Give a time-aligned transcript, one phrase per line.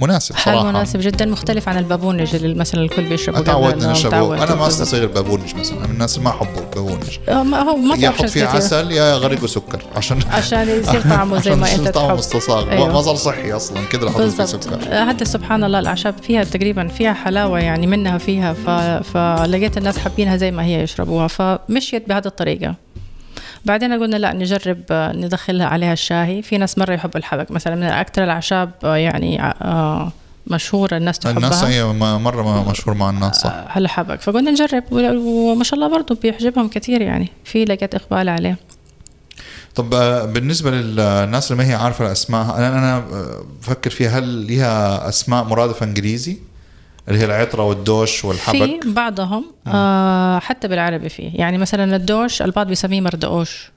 [0.00, 0.68] مناسب حال صراحة.
[0.70, 4.66] مناسب جدا؟ مختلف عن البابونج اللي مثلا الكل بيشربه تعودنا نشربه أنا ما.
[4.66, 5.78] استصيغ البابونج مثلا.
[5.78, 8.44] من الناس اللي ما حبوا البابونج آه، ما هو ما في يا حط options فيه.
[8.44, 12.70] عسل يا غرقه سكر عشان عشان يصير طعمه زي ما يصير أنت طعمه مستصاغ.
[12.70, 12.92] أيوه.
[12.92, 13.84] ما صار صحي أصلا.
[13.92, 17.86] كده لو حطيت فيه سكر آه، حتى سبحان الله الأعشاب فيها تقريبا فيها حلاوة يعني
[17.86, 18.70] منها فيها ف...
[19.12, 22.74] فلقيت الناس حابينها زي ما هي يشربوها فمشيت بهذه الطريقة.
[23.64, 26.42] بعدين قلنا لا نجرب آه، ندخلها عليها الشاهي.
[26.42, 27.50] في ناس مرة يحبوا الحبق.
[27.50, 30.12] مثلا من أكثر الأعشاب آه، يعني آه،
[30.46, 31.36] مشهورة الناس تحبها.
[31.44, 33.64] الناس هي ما- مرة ما مشهور مع الناس صح.
[33.68, 34.14] هلا حبق.
[34.14, 37.28] فقلنا نجرب وما شاء الله برضه بيعجبهم كثير يعني.
[37.44, 38.56] في لقيت إقبال عليه.
[39.74, 39.90] طب
[40.32, 45.44] بالنسبة للناس اللي ما هي عارفة الأسماء أنا أنا آه، بفكر فيها هل ليها أسماء
[45.44, 46.38] مرادفه إنجليزي؟
[47.08, 48.84] اللي هي العطرة والدوش والحبك.
[48.84, 51.30] في بعضهم آه حتى بالعربي فيه.
[51.34, 53.70] يعني مثلا الدوش البعض بيسميه مردقوش.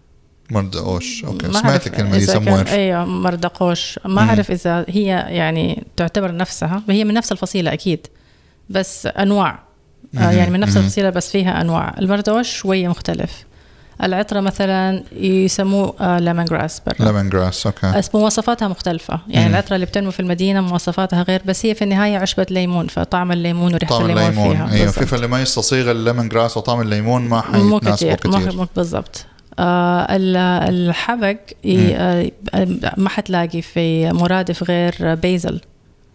[0.49, 1.47] مردقوش أوكي.
[1.47, 3.99] ما سمعت الكلمة دي يسموها أيوه مردقوش.
[4.05, 8.07] ما أعرف إذا هي يعني تعتبر نفسها هي من نفس الفصيلة أكيد
[8.69, 9.59] بس أنواع.
[10.17, 10.77] آه يعني من نفس.
[10.77, 11.95] الفصيلة بس فيها أنواع.
[11.99, 13.45] المردقوش شوية مختلف.
[14.03, 17.05] العطرة مثلا يسموه آه lemon grass برا.
[17.05, 19.19] lemon grass okay بس مواصفاتها مختلفة.
[19.27, 19.51] يعني مم.
[19.51, 23.73] العطرة اللي بتنمو في المدينة مواصفاتها غير بس هي في النهاية عشبة ليمون فطعم الليمون
[23.73, 24.55] وريحة طعم الليمون, الليمون.
[24.67, 24.71] فيها.
[24.73, 24.91] أيوه.
[24.91, 28.61] في فاللي ما يستصيغ ال lemon grass وطعم الليمون ما مو حيتناسبه كتير, كثير مو
[28.61, 29.25] مو بالضبط.
[29.59, 30.37] آه ال-
[30.73, 32.31] الحبق آه
[32.97, 35.61] ما حتلاقي في مرادف غير basil.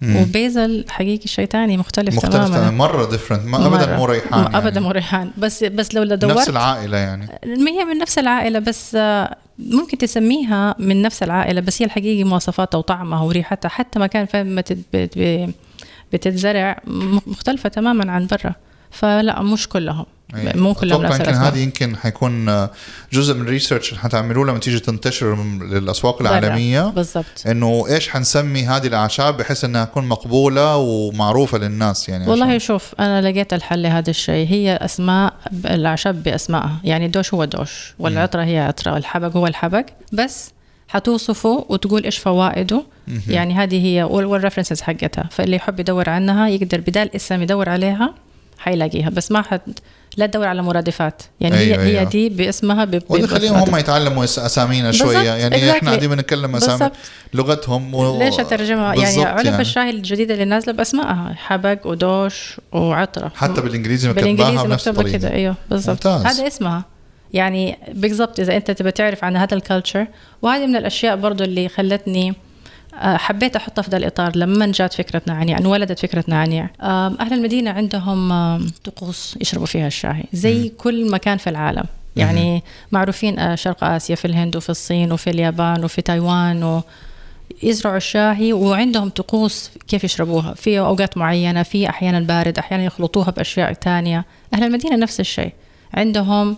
[0.01, 0.17] مم.
[0.17, 3.97] و basil حقيقي شيء تاني مختلف, مختلف تماما تماما مرة different ما ابدا.
[3.97, 4.57] مو ريحان يعني.
[4.59, 8.59] ابدا مو ريحان بس بس لو دورت نفس العائلة يعني ما هي من نفس العائلة
[8.59, 14.27] بس آه، ممكن تسميها من نفس العائلة بس هي الحقيقي مواصفاتها وطعمها وريحتها حتى مكان
[14.27, 14.63] فين ما
[16.13, 18.55] بتتزرع م- مختلفة تماما عن برا
[18.97, 20.07] فلا مش كلهم.
[20.35, 20.53] أي.
[20.61, 21.35] مو كلهم نفس يمكن.
[21.35, 22.71] هذه يمكن حيكون آه،
[23.13, 26.21] جزء من ال research اللي حتعملوه لما تيجي تنتشر للأسواق.
[26.21, 26.83] العالمية.
[26.83, 27.47] بالضبط.
[27.47, 32.95] إنه إيش حنسمي هذه الأعشاب بحيث إنها تكون مقبولة ومعروفة للناس يعني والله عشان- شوف
[33.01, 34.49] أنا لقيت الحل لهذا الشيء.
[34.49, 36.81] هي أسماء الأعشاب بأسمائها.
[36.85, 39.85] يعني الدوش هو دوش والعطرة هي عطرة والحبق هو الحبق.
[40.13, 40.51] بس
[40.89, 42.83] حتوصفه وتقول إيش فوائده.
[43.29, 45.29] يعني هذه هي والريفرنسز حقتها.
[45.31, 48.15] فاللي يحب يدور عنها يقدر بدال اسم يدور عليها
[48.67, 49.61] حيلاقيها بس ما حد
[50.17, 51.23] لا تدور على مرادفات.
[51.41, 52.01] يعني أيوة، هي أيوة.
[52.01, 55.19] هي دي باسمها ب- خليهم هم يتعلموا أس- أسامينا شوية.
[55.19, 55.77] يعني exactly.
[55.77, 56.91] إحنا قاعدين بنتكلم أسامي.
[57.35, 58.19] لغتهم و...
[58.19, 63.33] ليش أترجمها؟ يعني علب الشاي الجديدة اللي نازلة بأسمائها حبق ودوش وعطرة.
[63.35, 65.35] حتى بالإنجليزي مكتباها بالإنجليزي بنفس مكتوبه كده الطريقة.
[65.37, 66.07] أيوه بالضبط.
[66.07, 66.85] هذا اسمها.
[67.33, 70.07] يعني بالضبط إذا أنت تبى تعرف عن هذا الكلتشر
[70.43, 72.35] وهذه من الأشياء برضو اللي خلتني
[73.01, 76.71] حبيت أحطها في ذا الإطار لما جات فكرة نعناع انولدت فكرة نعناع.
[76.83, 78.29] آم، أهل المدينة عندهم
[78.85, 81.85] طقوس يشربوا فيها الشاي زي كل مكان في العالم.
[82.17, 82.63] يعني
[82.93, 86.83] معروفين آه، شرق آسيا في الهند وفي الصين وفي اليابان وفي تايوان و
[87.63, 90.55] يزرعوا الشاهي وعندهم طقوس كيف يشربوها.
[90.55, 94.25] في أوقات معينة في أحيانا بارد أحيانا يخلطوها بأشياء تانية.
[94.55, 95.53] أهل المدينة نفس الشيء.
[95.95, 96.57] عندهم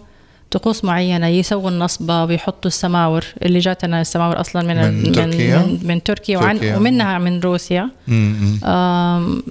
[0.50, 5.80] طقوس معينة يسووا النصبة ويحطوا السماور اللي جاتنا السماور أصلا من من من تركيا؟ من,
[5.84, 6.76] من تركيا, وعن تركيا.
[6.76, 7.90] ومنها من روسيا.
[8.08, 9.42] آم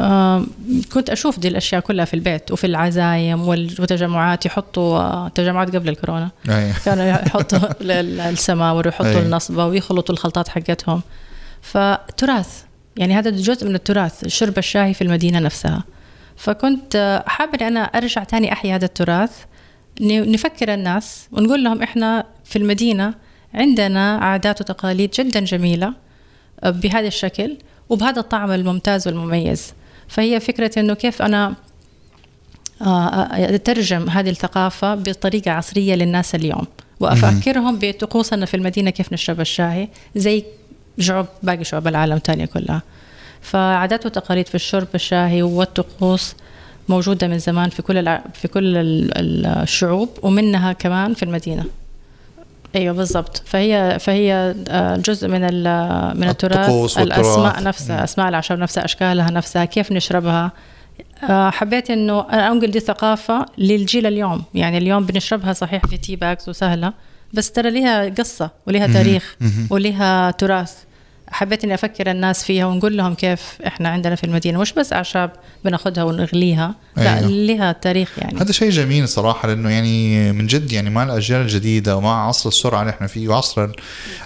[0.00, 0.46] آم
[0.92, 5.88] كنت أشوف دي الأشياء كلها في البيت وفي العزايم وال- والتجمعات يحطوا آه، تجمعات قبل
[5.88, 6.72] الكورونا أي.
[6.84, 9.18] كانوا يحطوا ال- ال- السماور ويحطوا أي.
[9.22, 11.02] النصبة ويخلطوا الخلطات حقتهم
[11.62, 12.62] فتراث
[12.96, 15.84] يعني هذا جزء من التراث شرب الشاي في المدينة نفسها
[16.36, 19.30] فكنت آه، حابة أن أنا أرجع تاني أحيا هذا التراث
[20.00, 23.14] نفكر الناس ونقول لهم إحنا في المدينة
[23.54, 25.92] عندنا عادات وتقاليد جدا جميلة
[26.64, 27.56] آه، بهذا الشكل
[27.88, 29.72] وبهذا الطعم الممتاز والمميز.
[30.08, 31.54] فهي فكرة أنه كيف أنا
[32.82, 36.66] آه، أترجم هذه الثقافة بطريقة عصرية للناس اليوم.
[37.00, 40.44] وأفكرهم بطقوسنا في المدينة كيف نشرب الشاي زي
[40.98, 42.82] شعوب باقي شعوب العالم الثانية كلها.
[43.40, 46.34] فعادات وتقاليد في الشرب الشاهي والطقوس
[46.90, 48.22] موجودة من زمان في كل الع...
[48.34, 51.64] في كل ال- ال- الشعوب ومنها كمان في المدينة.
[52.76, 53.42] أيوه بالضبط.
[53.46, 56.68] فهي فهي آه، جزء من من التراث.
[56.98, 60.52] الأسماء نفسها أسماء الأعشاب نفسها أشكالها نفسها كيف نشربها.
[61.30, 64.42] آه، حبيت إنه أنا انقل دي ثقافة للجيل اليوم.
[64.54, 66.92] يعني اليوم بنشربها صحيح في tea bags وسهلة
[67.32, 69.36] بس ترى لها قصة ولها تاريخ
[69.70, 70.74] ولها تراث.
[71.30, 75.30] حبيت إني أفكر الناس فيها ونقول لهم كيف إحنا عندنا في المدينة مش بس أعشاب
[75.64, 77.28] بناخذها ونغليها لا أيوه.
[77.30, 78.40] لها تاريخ يعني.
[78.40, 82.80] هذا شيء جميل صراحة لأنه يعني من جد يعني مع الأجيال الجديدة ومع عصر السرعة
[82.80, 83.72] اللي إحنا فيه وعصر ال-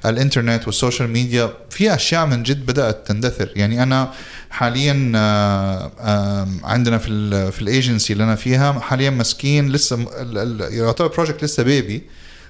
[0.07, 3.49] الإنترنت وال social media في أشياء من جد بدأت تندثر.
[3.57, 4.11] يعني أنا
[4.51, 10.07] حاليا آه، عندنا في ال في الأيجنسي اللي أنا فيها حاليا ماسكين لسه
[10.71, 12.03] يعتبر project لسه baby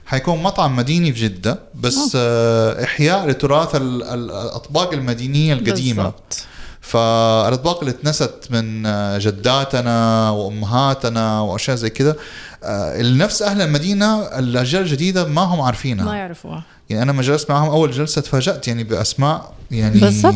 [0.06, 6.47] حيكون مطعم مديني في جدة بس آه، إحياء لتراث ال- ال- الأطباق المدينية القديمة بالضبط.
[6.81, 12.17] فالأطباق اللي اتنست من آه، جداتنا وأمهاتنا وأشياء زي كده
[12.65, 17.51] آه، نفس أهل المدينة الأجيال الجديدة ما هم عارفينها ما يعرفوها يعني أنا لما جلست
[17.51, 20.35] معهم أول جلسة تفاجأت يعني بأسماء يعني بالضبط.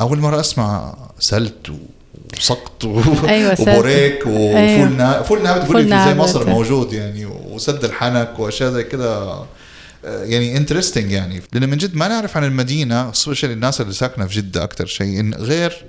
[0.00, 1.72] أول مرة أسمع سلت
[2.38, 3.02] وسقط و...
[3.28, 3.60] أيوة،.
[3.60, 4.88] وبوريك وفول أيوة.
[4.88, 5.22] نا...
[5.22, 6.14] فول نابت زي.
[6.14, 9.32] مصر موجود يعني وسد الحنك وأشياء زي كده
[10.04, 14.26] آه، يعني interesting يعني لأن من جد ما نعرف عن المدينة specially الناس اللي ساكنة
[14.26, 15.84] في جدة أكثر شيء غير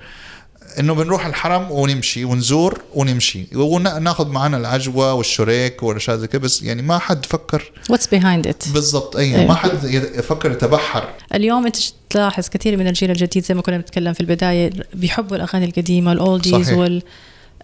[0.80, 6.82] إنه بنروح الحرم ونمشي ونزور ونمشي وناخذ معنا العجوة والشريك والأشياء زي كده بس يعني
[6.82, 9.48] ما حد فكر what's behind it بالضبط أي أيوة.
[9.48, 11.78] ما حد يفكر يتبحر اليوم انت
[12.10, 16.19] تلاحظ كثير من الجيل الجديد زي ما كنا بنتكلم في البداية بيحبوا الأغاني القديمة ال
[16.19, 16.78] oldies صحيح.
[16.78, 17.04] وال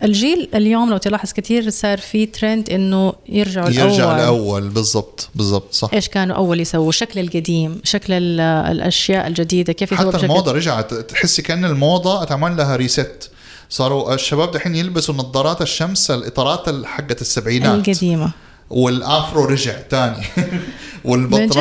[0.04, 4.16] الجيل اليوم لو تلاحظ كثير صار في ترند إنه يرجعوا يرجع الأول.
[4.20, 5.90] الأول بالضبط بالضبط صح.
[5.94, 8.40] إيش كانوا أول يسووا؟ شكل القديم شكل ال-
[8.72, 13.32] الأشياء الجديدة كيف يسووا حتى الموضة رجعت تحسي كأن الموضة أتعمل لها reset
[13.70, 17.88] صاروا الشباب دحين يلبسوا نظارات الشمس الإطارات حقت السبعينات.
[17.90, 18.32] القديمة.
[18.70, 20.26] وال afro رجع تاني.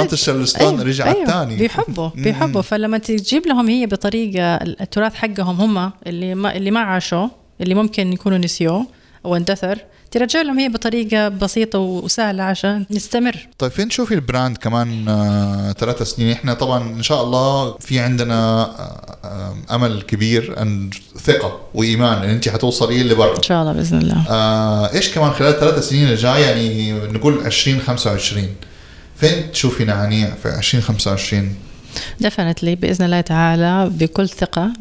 [0.07, 0.13] جد.
[0.13, 1.27] الشلستون أيوة، رجعت أيوة.
[1.27, 1.57] تاني.
[1.57, 2.63] بيحبوا بيحبوا.
[2.63, 7.29] فلما تجيب لهم هي بطريقة التراث حقهم هم اللي ما اللي ما عاشوا
[7.61, 8.87] اللي ممكن يكونوا نسيوه
[9.25, 9.79] أو اندثر
[10.11, 13.49] ترجع لهم هي بطريقة بسيطة وسهلة عشان نستمر.
[13.59, 17.99] طيب فين تشوفي ال brand كمان آه، ثلاث سنين؟ إحنا طبعا إن شاء الله في
[17.99, 18.63] عندنا
[19.25, 20.91] آه، أمل كبير ان
[21.25, 24.25] ثقة وإيمان إن انت حتوصلي لبرا إن شاء الله بإذن الله.
[24.31, 28.49] آه إيش كمان خلال ثلاث سنين الجاية؟ يعني نقول 2025
[29.17, 31.55] فين تشوفي نعنيع في 2025
[32.21, 34.73] definitely بإذن الله تعالى بكل ثقة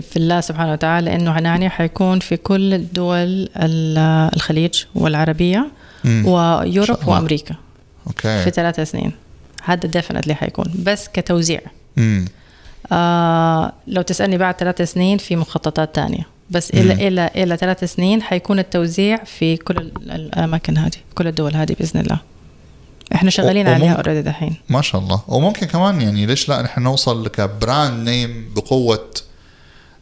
[0.00, 5.66] في الله سبحانه وتعالى إنه نعنيع حيكون في كل دول ال- الخليج والعربية
[6.04, 6.26] مم.
[6.26, 7.08] و Europe.
[7.08, 7.54] وأمريكا.
[7.54, 9.12] في okay ثلاث سنين.
[9.64, 10.64] هذا definitely حيكون.
[10.82, 11.60] بس كتوزيع.
[12.92, 16.26] آه لو تسألني بعد ثلاث سنين في مخططات تانية.
[16.50, 16.80] بس مم.
[16.80, 21.76] إلى إلى إلى ثلاث سنين حيكون التوزيع في كل ال- الأماكن هذه كل الدول هذه
[21.80, 22.18] بإذن الله.
[23.14, 24.54] إحنا شغالين عليها already دحين.
[24.68, 25.22] ما شاء الله.
[25.28, 29.10] وممكن كمان يعني ليش لا نحن نوصل ك brand name بقوة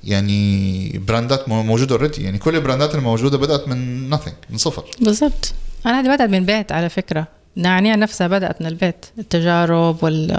[0.05, 4.85] يعني براندات مو- موجودة already يعني كل البراندات الموجودة بدأت من nothing من صفر.
[5.01, 5.53] بالضبط.
[5.87, 7.27] أنا هذه بدأت من بيت على فكرة.
[7.57, 9.07] نعنيع نفسها بدأت من البيت.
[9.19, 10.33] التجارب وال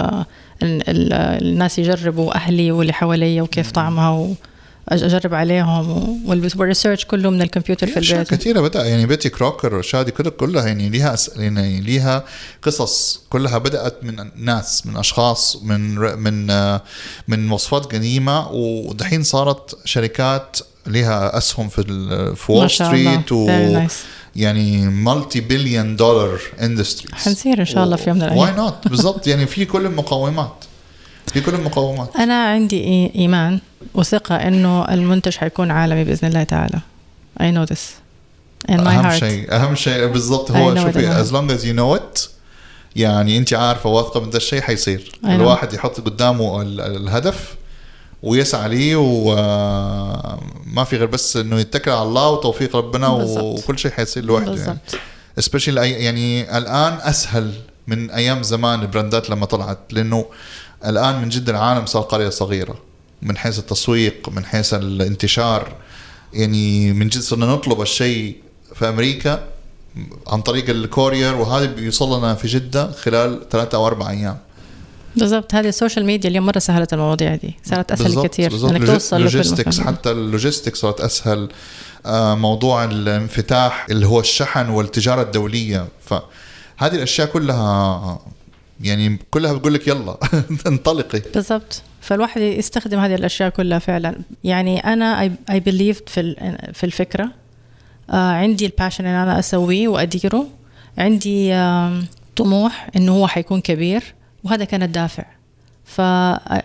[0.62, 4.28] ال- ال- الناس يجربوا أهلي واللي حواليا وكيف طعمها
[4.92, 6.22] وأجرب عليهم
[6.56, 8.34] وال research كله من الكمبيوتر في البيت.
[8.34, 11.30] كثيرة بدأ يعني بيتي كروكر والأشياء دي كلها كلها يعني ليها أس...
[11.36, 12.24] يعني ليها
[12.62, 13.20] قصص.
[13.30, 16.82] كلها بدأت من ناس من أشخاص من من آه،
[17.28, 18.48] من وصفات قديمة.
[18.52, 20.56] ودحين صارت شركات
[20.86, 22.36] لها أسهم في ال...
[22.36, 23.50] في وول ستريت و.
[24.36, 28.38] يعني multi billion dollar industries حنصير إن شاء الله في يوم من الأيام.
[28.38, 29.26] why not بالضبط.
[29.26, 30.64] يعني في كل المقومات.
[31.34, 33.60] في كل المقومات أنا عندي إيمان
[33.94, 36.78] وثقة إنه المنتج حيكون عالمي بإذن الله تعالى.
[37.40, 37.80] I know this
[38.68, 39.14] in my أهم heart.
[39.20, 42.28] شيء أهم شيء بالضبط هو شوفي as long as you know it
[42.96, 45.12] يعني انت عارفة واثقة من ده الشيء حيصير.
[45.24, 47.54] الواحد يحط قدامه ال- الهدف
[48.22, 53.58] ويسعى ليه وما في غير بس إنه يتكل على الله وتوفيق ربنا بالضبط.
[53.58, 54.78] وكل شيء حيصير لوحده يعني
[55.40, 57.52] especially الأي- يعني الآن أسهل
[57.86, 60.24] من أيام زمان البراندات لما طلعت لأنه
[60.86, 62.78] الآن من جد العالم صار قرية صغيرة
[63.22, 65.72] من حيث التسويق من حيث الانتشار.
[66.32, 68.36] يعني من جد صرنا نطلب الشيء
[68.74, 69.48] في أمريكا
[70.26, 74.38] عن طريق ال courier وهذا بيوصل لنا في جدة خلال ثلاثة أو أربع أيام.
[75.16, 75.54] بالضبط.
[75.54, 78.70] هذه ال social media اليوم مرة سهلت المواضيع دي صارت أسهل بالضبط، كثير بالضبط.
[78.70, 79.80] إنك logi- توصل logistics.
[79.80, 81.48] حتى ال logistics صارت أسهل.
[82.06, 85.88] آه، موضوع الانفتاح اللي هو الشحن والتجارة الدولية.
[86.04, 88.18] فهذه الأشياء كلها
[88.84, 90.16] يعني كلها بتقول لك يلا
[90.66, 91.22] انطلقي.
[91.34, 91.82] بالضبط.
[92.00, 94.14] فالواحد يستخدم هذه الأشياء كلها فعلا.
[94.44, 96.34] يعني أنا I believe في
[96.74, 97.30] في الفكرة.
[98.10, 100.46] آه عندي ال passion ان أنا أسويه وأديره.
[100.98, 102.04] عندي آم،
[102.36, 104.14] طموح إنه هو حيكون كبير
[104.44, 105.24] وهذا كان الدافع.
[105.84, 106.00] ف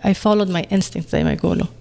[0.08, 1.66] I followed my instinct زي ما يقولوا.
[1.66, 1.79] آه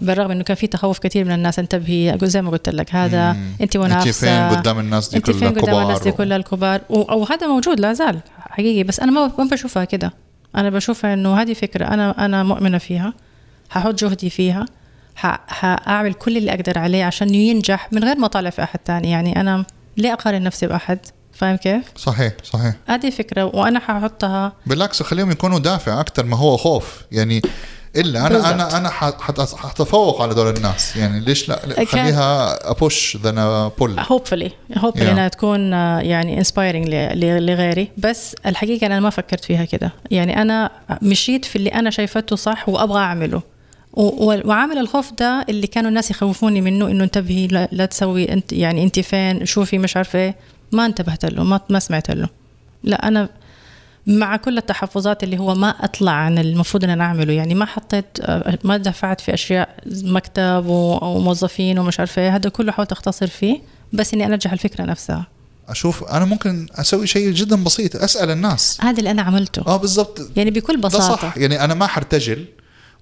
[0.00, 3.36] بالرغم إنه كان في تخوف كثير من الناس انتبهي زي ما قلت لك هذا.
[3.60, 4.08] أنت منافسه
[4.48, 7.46] أنت فين قدام الناس دي كلها فين قدام الناس دي كلها الكبار؟ و- أو هذا
[7.46, 8.20] موجود لا زال
[8.50, 10.12] حقيقي بس أنا ما بشوفها كده.
[10.56, 13.12] أنا بشوفها إنه هذه فكرة أنا أنا مؤمنة فيها
[13.70, 14.66] ححط جهدي فيها
[15.16, 19.10] ح- حأعمل كل اللي أقدر عليه عشان ينجح من غير ما أطالع في أحد تاني.
[19.10, 19.64] يعني أنا
[19.96, 20.98] ليه أقارن نفسي بأحد.
[21.34, 22.74] فاهم كيف؟ صحيح صحيح.
[22.86, 24.52] هذه فكرة وأنا ححطها.
[24.66, 27.02] بالعكس خليهم يكونوا دافع أكثر ما هو خوف.
[27.12, 27.42] يعني
[27.96, 28.46] إلا أنا بالضبط.
[28.46, 28.90] أنا أنا
[29.56, 30.96] حتفوق على دول الناس.
[30.96, 35.10] يعني ليش لا؟ خليها أبوش ذن بول هوبفلي هوبفلي.
[35.10, 36.88] إنها تكون آه، يعني انسبايرنج
[37.24, 37.90] لغيري.
[37.98, 39.92] بس الحقيقة أنا ما فكرت فيها كده.
[40.10, 40.70] يعني أنا
[41.02, 43.42] مشيت في اللي أنا شايفته صح وأبغى أعمله.
[43.94, 48.82] وعامل الخوف ده اللي كانوا الناس يخوفوني منه إنه انتبهي لا, لا تسوي انت يعني
[48.84, 50.34] أنت فين؟ شوفي مش عارفة إيه.
[50.72, 52.28] ما انتبهت له ما ما سمعت له.
[52.84, 53.28] لا أنا
[54.06, 57.32] مع كل التحفظات اللي هو ما أطلع عن المفروض إن أنا أعمله.
[57.32, 62.72] يعني ما حطيت آه، ما دفعت في أشياء مكتب وموظفين ومش عارفة إيه هذا كله
[62.72, 63.60] حاولت اختصر فيه
[63.92, 65.26] بس إني أنجح الفكرة نفسها.
[65.68, 68.78] أشوف أنا ممكن أسوي شيء جدا بسيط أسأل الناس.
[68.80, 69.62] هذا اللي أنا عملته.
[69.66, 70.30] آه بالضبط.
[70.36, 71.16] يعني بكل ده بساطة.
[71.16, 72.44] صح يعني أنا ما حرتجل.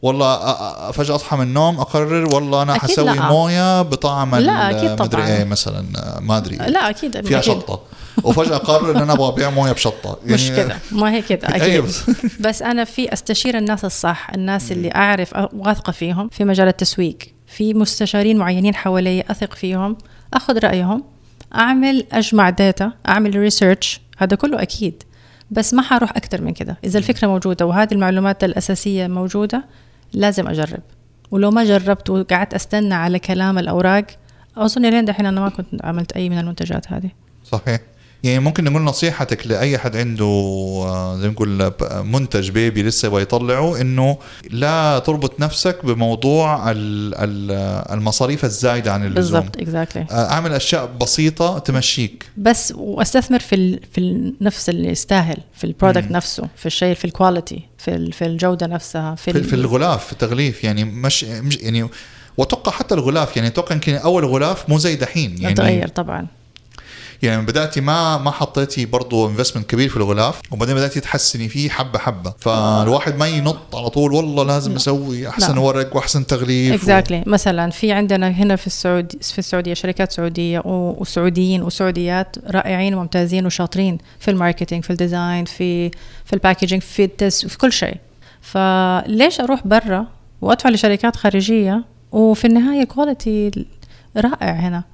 [0.03, 3.29] والله فجأة أصحى من النوم أقرر والله أنا حسوي لا.
[3.29, 5.27] موية بطعم لا، مدري طبعاً.
[5.27, 5.85] إيه مثلا
[6.21, 6.57] ما أدري.
[6.57, 7.53] لا أكيد فيها أكيد.
[7.53, 7.81] شطة.
[8.25, 10.19] وفجأة أقرر إن أنا أبغى أبيع موية بشطة.
[10.27, 10.77] مش كده.
[10.93, 11.65] ما هي كده أيوة.
[11.67, 11.85] أكيد.
[11.85, 12.11] بس.
[12.41, 17.19] بس أنا في أستشير الناس الصح الناس اللي أعرف واثقة فيهم في مجال التسويق.
[17.47, 19.97] في مستشارين معينين حوالي أثق فيهم
[20.35, 21.05] أخذ رأيهم
[21.55, 25.03] أعمل أجمع data أعمل research هذا كله أكيد.
[25.51, 26.79] بس ما حروح أكثر من كده.
[26.85, 29.65] إذا الفكرة موجودة وهذه المعلومات الأساسية موجودة
[30.13, 30.83] لازم أجرب.
[31.31, 34.07] ولو ما جربت وقعدت أستنى على كلام الأوراق
[34.57, 37.11] أظن لين دحين أنا ما كنت عملت أي من المنتجات هذه.
[37.45, 37.81] صحيح.
[38.25, 41.75] يعني ممكن نقول نصيحتك لأي حد عنده آه، زي ما نقول ب-
[42.05, 44.19] منتج baby لسه يبغى يطلعه إنه
[44.51, 50.91] لا تربط نفسك بموضوع ال- ال- المصاريف الزايدة عن اللزوم بالضبط exactly آه، أعمل أشياء
[51.01, 53.81] بسيطة تمشيك بس وأستثمر في ال...
[53.93, 58.13] في النفس اللي يستاهل في ال product نفسه في الشيء في ال quality في.
[58.13, 59.43] في الجودة نفسها في, في.
[59.43, 61.89] في الغلاف في التغليف يعني مش, مش يعني
[62.37, 66.27] وأتوقع حتى الغلاف يعني أتوقع يمكن أول غلاف مو زي دحين يعني تغير طبعا
[67.23, 71.99] يعني بدأتي ما ما حطيتي برضه investment كبير في الغلاف وبعدين بدأتي تحسني فيه حبة
[71.99, 72.35] حبة.
[72.39, 75.61] فالواحد ما ينط على طول والله لازم أسوي أحسن لا.
[75.61, 76.73] ورق وأحسن تغليف.
[76.75, 82.95] exactly مثلا في عندنا هنا في السعودي في السعودية شركات سعودية و- وسعوديين وسعوديات رائعين
[82.95, 85.89] وممتازين وشاطرين في ال marketing في ال design في
[86.25, 87.97] في ال packaging في التس في كل شيء.
[88.41, 90.07] فليش أروح برا
[90.41, 93.51] وأدفع لشركات خارجية؟ وفي النهاية quality
[94.17, 94.85] رائع هنا.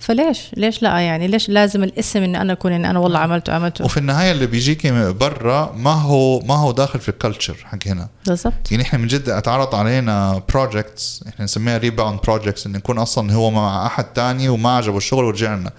[0.00, 3.84] فليش؟ ليش لا يعني؟ ليش لازم الاسم ان أنا أكون ان أنا والله عملته عملته؟
[3.84, 7.78] وفي النهاية اللي بيجيكي من برا ما هو ما هو داخل في ال culture حق
[7.86, 8.08] هنا.
[8.26, 8.70] بالضبط.
[8.70, 13.50] يعني إحنا من جد أتعرض علينا projects إحنا نسميها rebound projects إن يكون أصلا هو
[13.50, 15.70] مع أحد تاني وما عجبه الشغل ورجعنا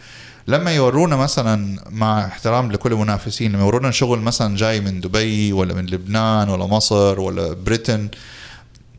[0.47, 5.73] لما يورونا مثلا مع احترام لكل المنافسين لما يورونا شغل مثلا جاي من دبي ولا
[5.73, 8.09] من لبنان ولا مصر ولا بريتن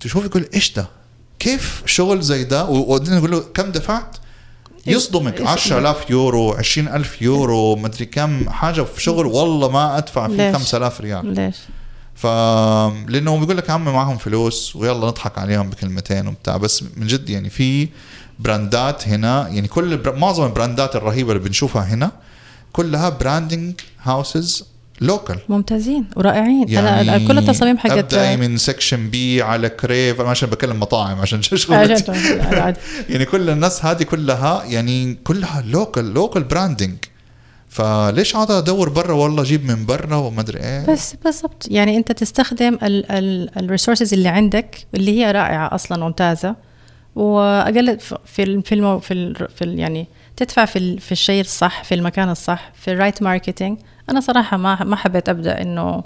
[0.01, 0.87] تشوف يقول إيش ده؟
[1.39, 4.17] كيف شغل زي ده؟ وبعدين نقول له كم دفعت؟
[4.87, 10.37] يصدمك إيش- 10000 يورو 20000 يورو مدري كم حاجة في شغل والله ما أدفع فيه
[10.37, 11.35] ليش؟ 5000 ريال.
[11.35, 11.57] ليش؟
[12.15, 12.27] ف
[13.09, 17.31] لأنه بيقول لك يا عم معهم فلوس ويلا نضحك عليهم بكلمتين وبتاع بس من جد
[17.31, 17.89] يعني في
[18.39, 20.17] براندات هنا يعني كل البر...
[20.17, 22.11] معظم البراندات الرهيبة اللي بنشوفها هنا
[22.73, 24.65] كلها براندنج هاوسز
[25.03, 26.69] لوكال ممتازين ورائعين.
[26.69, 31.21] يعني أنا كل التصاميم حقت أبدأ من سكشن بي على كريف أنا عشان بكلم مطاعم
[31.21, 32.77] عشان شغل عشان- عاد.
[33.09, 36.95] يعني كل الناس هذه كلها يعني كلها لوكال لوكال براندنج
[37.69, 40.87] فليش عاد أدور برا؟ والله أجيب من برا وما أدري إيه.
[40.87, 41.67] بس بالضبط.
[41.71, 42.79] يعني أنت تستخدم
[43.57, 46.57] ال resources اللي عندك اللي هي رائعة أصلا ممتازة.
[47.15, 49.01] وأقل في في في,
[49.57, 53.79] في ال يعني تدفع في في الشيء الصح في المكان الصح في ال right marketing
[54.11, 56.03] أنا صراحة ما ما حبيت أبدأ إنه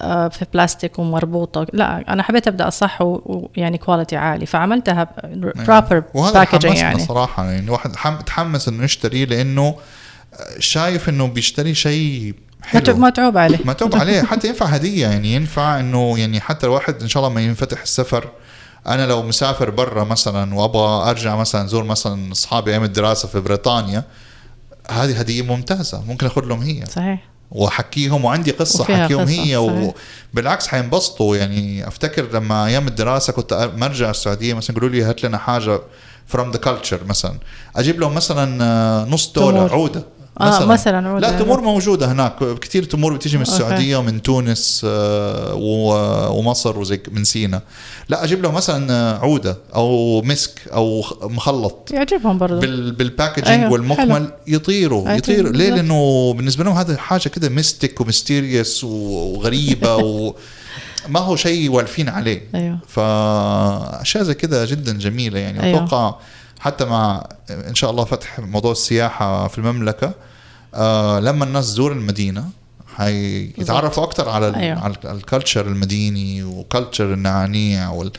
[0.00, 1.66] آه، في بلاستيك ومربوطة.
[1.72, 4.46] لا أنا حبيت أبدأ الصح ويعني quality عالي.
[4.46, 7.04] فعملتها proper وهذا packaging حمسنا يعني.
[7.04, 7.44] صراحة.
[7.50, 9.74] يعني الواحد حم- تحمس إنه يشتري لإنه
[10.58, 12.96] شايف إنه بيشتري شيء حلو.
[12.96, 13.58] متعوب عليه.
[13.64, 14.22] متعوب عليه.
[14.22, 15.06] حتى ينفع هدية.
[15.08, 18.28] يعني ينفع إنه يعني حتى الواحد إن شاء الله ما ينفتح السفر.
[18.86, 24.04] أنا لو مسافر برا مثلا وأبغى أرجع مثلا زور مثلا أصحابي أيام الدراسة في بريطانيا
[24.90, 26.86] هذه هدية ممتازة ممكن أخذ لهم هي.
[26.86, 27.30] صحيح.
[27.50, 29.94] وأحكيهم وعندي قصة أحكيهم هي صحيح.
[30.34, 31.36] وبالعكس حينبسطوا.
[31.36, 35.80] يعني أفتكر لما أيام الدراسة كنت مرجع السعودية مثلا يقولوا لي هات لنا حاجة
[36.26, 37.38] from the culture مثلا.
[37.76, 40.02] أجيب لهم مثلا آه، نص دولار تمور.
[40.40, 41.20] عوده آه، مثلاً.
[41.20, 42.58] لا تمور موجودة هناك.
[42.60, 43.56] كثير تمور بتيجي من أوكي.
[43.56, 45.54] السعودية ومن تونس آه،
[46.32, 47.62] ومصر وزي من سينا.
[48.08, 51.90] لا أجيب لهم مثلا آه، عودة أو مسك أو مخلط.
[51.92, 55.52] يعجبهم برضه بال بال packaging أيوة، والمكمل يطيروا أيوة، يطيروا.
[55.52, 55.70] ليه.
[55.70, 60.34] لأنه بالنسبة لهم هذا حاجة كده mystic و mysterious وغريبة و
[61.08, 62.48] ما هو شيء والفين عليه.
[62.54, 62.78] أيوه.
[62.88, 65.62] فاشياء زي كده جدا جميلة يعني.
[65.62, 65.84] أيوة.
[65.84, 66.14] أتوقع
[66.60, 70.12] حتى مع إن شاء الله فتح موضوع السياحة في المملكة
[70.74, 72.44] آه لما الناس تزور المدينة
[72.96, 74.78] هيتعرفوا أكثر على ال أيوة.
[74.78, 78.12] على الكالتشر المديني وكالتشر النعناع وال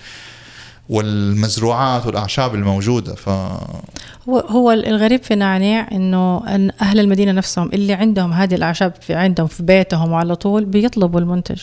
[0.89, 3.15] والمزروعات والأعشاب الموجودة.
[3.15, 3.29] ف
[4.29, 9.13] هو هو الغريب في نعناع إنه إن أهل المدينة نفسهم اللي عندهم هذه الأعشاب في
[9.13, 11.61] عندهم في بيتهم على طول بيطلبوا المنتج.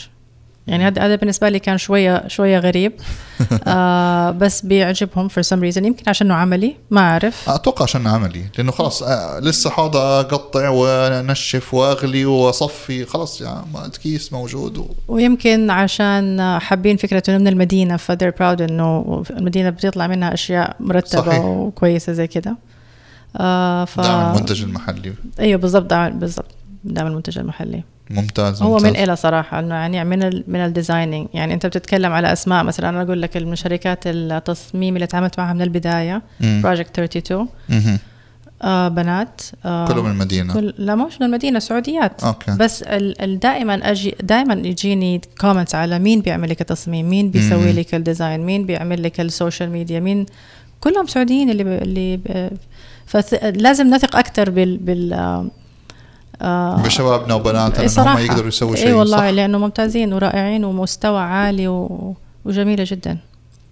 [0.68, 2.92] يعني هذا هذا بالنسبة لي كان شوية شوية غريب.
[3.66, 5.84] آه بس بيعجبهم for some reason.
[5.84, 7.50] يمكن عشانه عملي ما أعرف.
[7.50, 14.32] أتوقع عشان عملي لأنه خلاص آه، لسه حاضر أقطع وأنشف وأغلي وأصفي خلاص ما الكيس
[14.32, 14.86] موجود و...
[15.08, 20.76] ويمكن عشان حابين فكرة إنه من المدينة ف they're proud إنه المدينة بتطلع منها أشياء
[20.80, 21.44] مرتبة صحيح.
[21.44, 22.56] وكويسة زي كده.
[23.36, 25.12] آه ف دعم المنتج المحلي.
[25.40, 26.57] أيوه بالضبط دعم بالضبط.
[26.94, 28.90] دعم المنتج المحلي ممتاز هو ممتاز.
[28.90, 32.64] من إلى صراحة إنه يعني من ال من ال designing يعني أنت بتتكلم على أسماء
[32.64, 36.22] مثلا أنا أقول لك من شركات التصميم اللي تعاملت معها من البداية.
[36.40, 37.98] Project 32 مهم.
[38.62, 43.22] آه بنات آه كله من المدينة كل لا مش من المدينة سعوديات أوكي بس ال
[43.22, 47.72] ال دائما أجي دائما يجيني comments على مين بيعمل لك التصميم مين بيسوي.
[47.72, 50.26] لك ال design مين بيعمل لك ال social media مين
[50.80, 51.68] كلهم سعوديين اللي ب...
[51.68, 52.50] اللي ب...
[53.06, 55.46] فلازم نثق أكثر بال بال آه،
[56.84, 58.18] بشبابنا وبناتنا صراحة.
[58.18, 62.14] هم يقدروا يسووا شيء اي والله صح؟ لأنه ممتازين ورائعين ومستوى عالي و...
[62.44, 63.18] وجميلة جدا.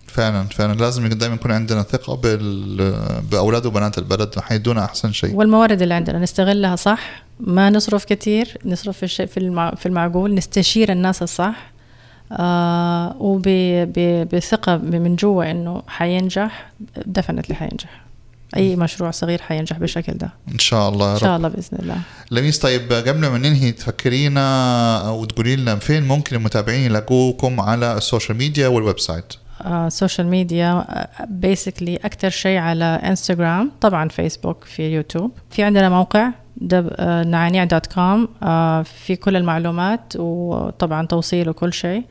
[0.07, 0.73] فعلا فعلا.
[0.73, 2.95] لازم دائما يكون عندنا ثقة بال...
[3.31, 4.39] بأولاد وبنات البلد.
[4.39, 5.35] حيدونا أحسن شيء.
[5.35, 9.75] والموارد اللي عندنا نستغلها صح؟ ما نصرف كثير نصرف في الشيء في, المع...
[9.75, 11.73] في المعقول نستشير الناس الصح.
[12.33, 16.71] آه وبثقه من جوا إنه حينجح
[17.07, 18.07] definitely حينجح.
[18.57, 20.31] أي مشروع صغير حينجح بالشكل ده.
[20.53, 21.21] إن شاء الله يا إن رب.
[21.21, 21.97] شاء الله بإذن الله.
[22.31, 28.03] لميس طيب قبل ما ننهي تفكرينا أو تقولي لنا فين ممكن المتابعين يلاقوكم على ال
[28.03, 29.33] social media وال website؟
[29.67, 30.85] ال social media
[31.29, 35.31] basically أكثر شيء على إنستغرام طبعا فيسبوك في يوتيوب.
[35.51, 36.31] في عندنا موقع
[37.27, 38.29] نعنيع dot com
[38.85, 42.05] في كل المعلومات وطبعا توصيل وكل شيء.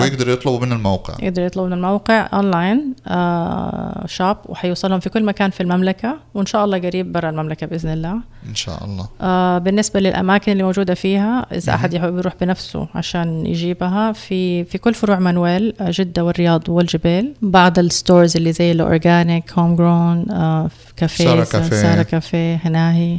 [0.00, 1.14] ويقدروا يطلبوا من الموقع.
[1.22, 6.64] يقدروا يطلبوا من الموقع اونلاين آه shop وحيوصلهم في كل مكان في المملكة وإن شاء
[6.64, 8.14] الله قريب برا المملكة بإذن الله.
[8.48, 9.08] إن شاء الله.
[9.20, 14.78] آه بالنسبة للأماكن اللي موجودة فيها إذا أحد يحب يروح بنفسه عشان يجيبها في في
[14.78, 19.76] كل فروع مانويل آه، جدة والرياض والجبيل بعض ال stores اللي زي ال organic home
[19.76, 21.76] grown آه كافيه سارة كافيه.
[21.82, 23.18] سارة كافيه هناهي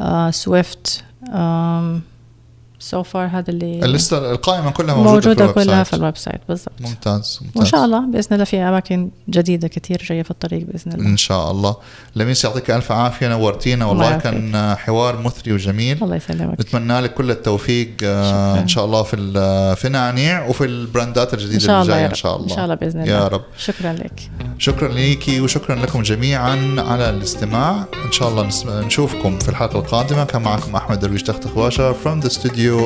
[0.00, 2.02] آه سويفت آم
[2.86, 5.82] سو فار هذا اللي الليستة القائمة كلها موجودة, موجودة في كلها.
[5.82, 6.72] في الويب سايت بالضبط.
[6.80, 7.56] ممتاز ممتاز.
[7.56, 11.06] وان شاء الله بإذن الله في أماكن جديدة كثير جاية في الطريق بإذن الله.
[11.06, 11.76] إن شاء الله.
[12.16, 13.84] لميس يعطيك ألف عافية نورتينا.
[13.84, 16.02] والله الله كان حوار مثري وجميل.
[16.02, 16.60] الله يسلمك.
[16.60, 18.62] نتمنى لك كل التوفيق آه، شكراً.
[18.62, 22.36] إن شاء الله في ال- في نعنيع وفي البراندات إن الجديده اللي جاية إن شاء
[22.36, 22.50] الله.
[22.50, 23.12] إن شاء الله بإذن الله.
[23.12, 23.42] يا رب.
[23.58, 24.30] شكرا لك.
[24.58, 27.84] شكرا ليكي وشكرا لكم جميعا على الاستماع.
[28.06, 28.48] إن شاء الله
[28.86, 30.24] نشوفكم في الحلقة القادمة.
[30.24, 32.28] كان معكم أحمد درويش تخت خواشة from the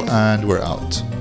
[0.09, 1.19] and we're out